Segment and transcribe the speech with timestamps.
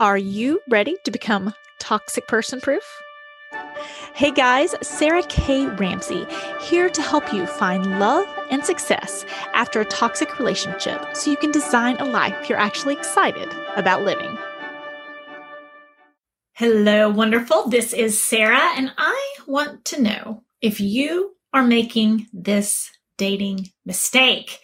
[0.00, 2.82] Are you ready to become toxic person proof?
[4.12, 5.66] Hey guys, Sarah K.
[5.66, 6.26] Ramsey
[6.62, 11.52] here to help you find love and success after a toxic relationship so you can
[11.52, 14.36] design a life you're actually excited about living.
[16.54, 17.68] Hello, wonderful.
[17.68, 24.58] This is Sarah, and I want to know if you are making this dating mistake.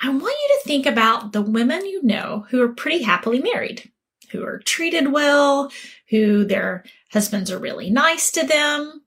[0.00, 3.90] I want you to think about the women you know who are pretty happily married
[4.34, 5.70] who are treated well,
[6.10, 9.02] who their husbands are really nice to them.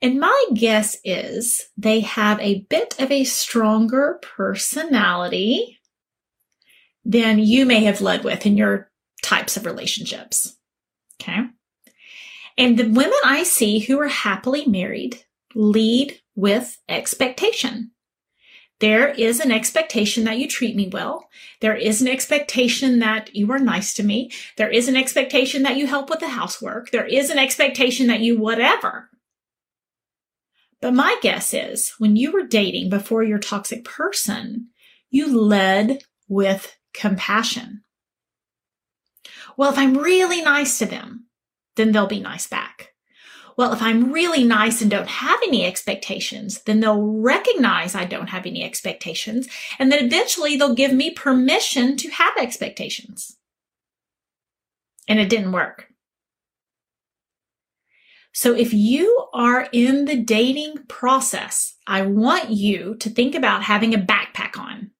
[0.00, 5.78] And my guess is they have a bit of a stronger personality
[7.04, 8.90] than you may have led with in your
[9.22, 10.56] types of relationships.
[11.20, 11.46] Okay.
[12.58, 17.91] And the women I see who are happily married lead with expectation.
[18.82, 21.30] There is an expectation that you treat me well.
[21.60, 24.32] There is an expectation that you are nice to me.
[24.56, 26.90] There is an expectation that you help with the housework.
[26.90, 29.08] There is an expectation that you whatever.
[30.80, 34.70] But my guess is when you were dating before your toxic person,
[35.10, 37.84] you led with compassion.
[39.56, 41.26] Well, if I'm really nice to them,
[41.76, 42.91] then they'll be nice back
[43.56, 48.28] well, if I'm really nice and don't have any expectations, then they'll recognize I don't
[48.28, 49.48] have any expectations.
[49.78, 53.36] And then eventually they'll give me permission to have expectations.
[55.08, 55.88] And it didn't work.
[58.32, 63.94] So if you are in the dating process, I want you to think about having
[63.94, 64.90] a backpack on.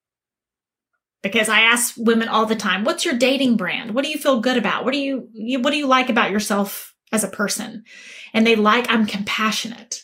[1.23, 3.95] Because I ask women all the time, what's your dating brand?
[3.95, 4.85] What do you feel good about?
[4.85, 5.29] What do you,
[5.61, 7.85] what do you like about yourself as a person.
[8.33, 10.03] And they like, I'm compassionate.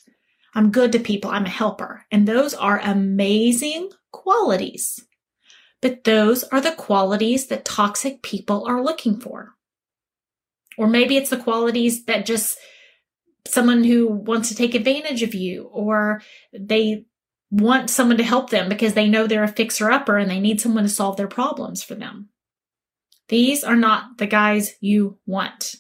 [0.55, 1.31] I'm good to people.
[1.31, 2.05] I'm a helper.
[2.11, 5.01] And those are amazing qualities.
[5.81, 9.55] But those are the qualities that toxic people are looking for.
[10.77, 12.59] Or maybe it's the qualities that just
[13.47, 16.21] someone who wants to take advantage of you or
[16.53, 17.05] they
[17.51, 20.61] want someone to help them because they know they're a fixer upper and they need
[20.61, 22.29] someone to solve their problems for them.
[23.29, 25.77] These are not the guys you want.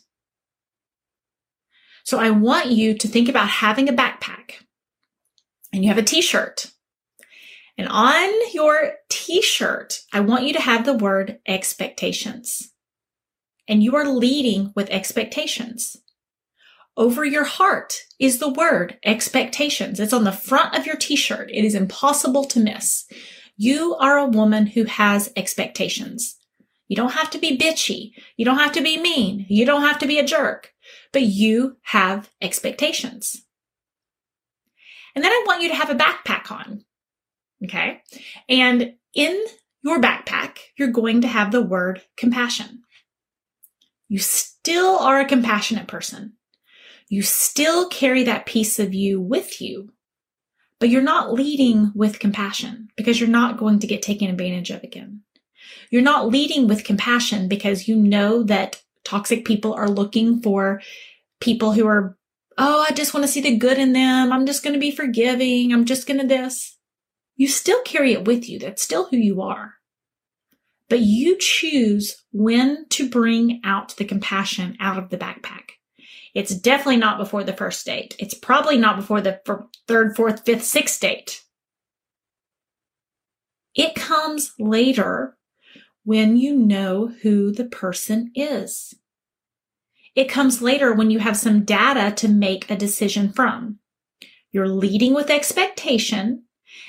[2.09, 4.63] So I want you to think about having a backpack
[5.75, 6.73] and you have a t-shirt.
[7.77, 12.73] And on your t-shirt, I want you to have the word expectations.
[13.69, 15.99] And you are leading with expectations.
[16.97, 20.01] Over your heart is the word expectations.
[20.01, 21.51] It's on the front of your t-shirt.
[21.53, 23.05] It is impossible to miss.
[23.59, 26.38] You are a woman who has expectations.
[26.89, 28.13] You don't have to be bitchy.
[28.37, 29.47] You don't have to be mean.
[29.49, 30.73] You don't have to be a jerk
[31.13, 33.45] but you have expectations.
[35.15, 36.85] And then I want you to have a backpack on.
[37.65, 38.03] Okay.
[38.49, 39.45] And in
[39.83, 42.83] your backpack, you're going to have the word compassion.
[44.09, 46.35] You still are a compassionate person.
[47.09, 49.93] You still carry that piece of you with you,
[50.79, 54.83] but you're not leading with compassion because you're not going to get taken advantage of
[54.85, 55.23] again.
[55.91, 60.81] You're not leading with compassion because you know that toxic people are looking for
[61.41, 62.17] people who are,
[62.59, 64.33] oh, I just want to see the good in them.
[64.33, 65.73] I'm just going to be forgiving.
[65.73, 66.77] I'm just going to this.
[67.37, 68.59] You still carry it with you.
[68.59, 69.75] That's still who you are.
[70.89, 75.71] But you choose when to bring out the compassion out of the backpack.
[76.35, 78.17] It's definitely not before the first date.
[78.19, 79.41] It's probably not before the
[79.87, 81.43] third, fourth, fifth, sixth date.
[83.75, 85.38] It comes later
[86.09, 88.95] when you know who the person is.
[90.15, 93.79] It comes later when you have some data to make a decision from.
[94.51, 96.45] You're leading with expectation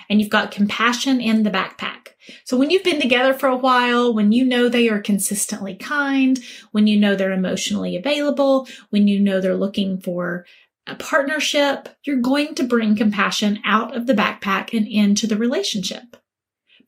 [0.10, 2.14] and you've got compassion in the backpack.
[2.46, 6.40] So when you've been together for a while, when you know they are consistently kind,
[6.72, 10.46] when you know they're emotionally available, when you know they're looking for
[10.88, 16.16] a partnership, you're going to bring compassion out of the backpack and into the relationship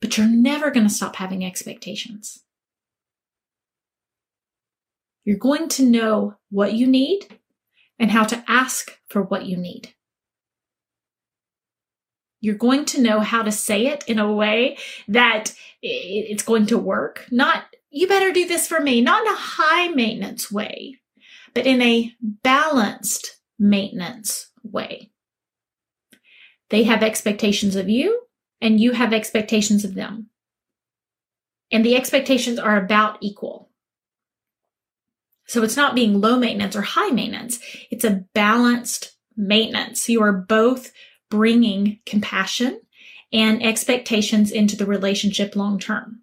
[0.02, 2.42] but you're never going to stop having expectations.
[5.24, 7.38] You're going to know what you need
[8.00, 9.94] and how to ask for what you need.
[12.40, 14.76] You're going to know how to say it in a way
[15.06, 17.28] that it's going to work.
[17.30, 20.98] Not, you better do this for me, not in a high maintenance way,
[21.54, 25.12] but in a balanced maintenance way.
[26.70, 28.22] They have expectations of you
[28.62, 30.28] and you have expectations of them.
[31.70, 33.70] And the expectations are about equal.
[35.46, 37.58] So it's not being low maintenance or high maintenance.
[37.90, 40.08] It's a balanced maintenance.
[40.08, 40.92] You are both
[41.28, 42.80] bringing compassion
[43.32, 46.20] and expectations into the relationship long term.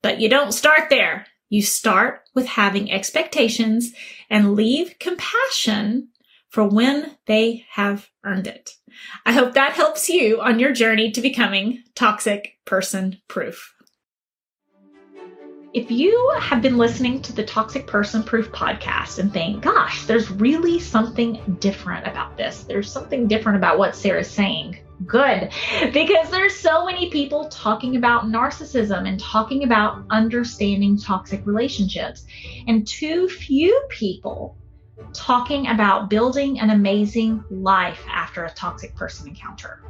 [0.00, 1.26] But you don't start there.
[1.48, 3.92] You start with having expectations
[4.30, 6.10] and leave compassion
[6.48, 8.70] for when they have earned it.
[9.26, 13.74] I hope that helps you on your journey to becoming toxic person proof.
[15.74, 20.30] If you have been listening to the Toxic Person Proof podcast and think, gosh, there's
[20.30, 25.52] really something different about this, there's something different about what Sarah's saying, good.
[25.92, 32.24] Because there's so many people talking about narcissism and talking about understanding toxic relationships,
[32.66, 34.56] and too few people
[35.12, 39.82] talking about building an amazing life after a toxic person encounter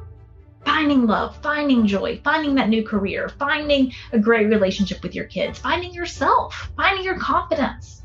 [0.64, 5.58] finding love, finding joy, finding that new career, finding a great relationship with your kids,
[5.58, 8.02] finding yourself, finding your confidence.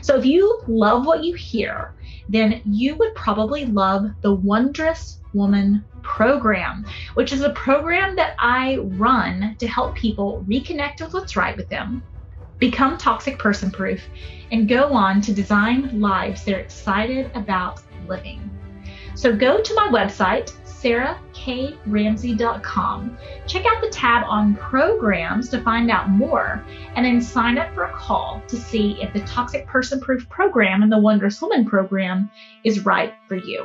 [0.00, 1.92] So if you love what you hear,
[2.28, 8.76] then you would probably love the Wondrous Woman program, which is a program that I
[8.76, 12.02] run to help people reconnect with what's right with them,
[12.58, 14.02] become toxic person proof,
[14.52, 18.50] and go on to design lives they're excited about living.
[19.14, 23.18] So go to my website, sarahkramsey.com.
[23.46, 26.62] Check out the tab on programs to find out more,
[26.94, 30.82] and then sign up for a call to see if the Toxic Person Proof program
[30.82, 32.28] and the Wondrous Woman program
[32.64, 33.64] is right for you.